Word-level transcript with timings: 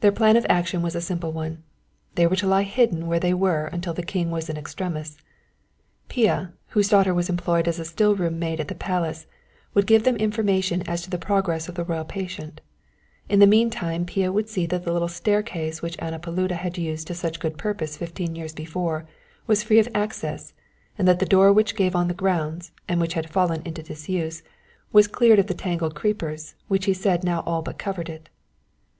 Their 0.00 0.12
plan 0.12 0.38
of 0.38 0.46
action 0.48 0.80
was 0.80 0.94
a 0.94 1.02
simple 1.02 1.30
one. 1.30 1.62
They 2.14 2.26
were 2.26 2.36
to 2.36 2.46
lie 2.46 2.62
hidden 2.62 3.06
where 3.06 3.20
they 3.20 3.34
were 3.34 3.66
until 3.66 3.92
the 3.92 4.02
king 4.02 4.30
was 4.30 4.48
in 4.48 4.56
extremis. 4.56 5.18
Pia, 6.08 6.54
whose 6.68 6.88
daughter 6.88 7.12
was 7.12 7.28
employed 7.28 7.68
as 7.68 7.78
a 7.78 7.84
still 7.84 8.14
room 8.14 8.38
maid 8.38 8.60
at 8.60 8.68
the 8.68 8.74
Palace, 8.74 9.26
would 9.74 9.86
give 9.86 10.04
them 10.04 10.16
information 10.16 10.80
as 10.88 11.02
to 11.02 11.10
the 11.10 11.18
progress 11.18 11.68
of 11.68 11.74
the 11.74 11.84
royal 11.84 12.06
patient. 12.06 12.62
In 13.28 13.40
the 13.40 13.46
mean 13.46 13.68
time 13.68 14.06
Pia 14.06 14.32
would 14.32 14.48
see 14.48 14.64
that 14.64 14.84
the 14.86 14.92
little 14.94 15.06
staircase 15.06 15.82
which 15.82 15.96
Anna 15.98 16.18
Paluda 16.18 16.54
had 16.56 16.78
used 16.78 17.06
to 17.08 17.14
such 17.14 17.38
good 17.38 17.58
purpose 17.58 17.98
fifteen 17.98 18.34
years 18.34 18.54
before, 18.54 19.06
was 19.46 19.62
free 19.62 19.78
of 19.78 19.88
access, 19.94 20.54
and 20.96 21.06
that 21.06 21.18
the 21.18 21.26
door 21.26 21.52
which 21.52 21.76
gave 21.76 21.94
on 21.94 22.06
to 22.08 22.14
the 22.14 22.18
grounds, 22.18 22.72
and 22.88 23.02
which 23.02 23.12
had 23.12 23.28
fallen 23.28 23.60
into 23.66 23.82
disuse, 23.82 24.42
was 24.94 25.06
cleared 25.06 25.38
of 25.38 25.46
the 25.48 25.52
tangled 25.52 25.94
creepers 25.94 26.54
which 26.68 26.86
he 26.86 26.94
said 26.94 27.22
now 27.22 27.40
all 27.44 27.60
but 27.60 27.76
covered 27.76 28.08
it. 28.08 28.30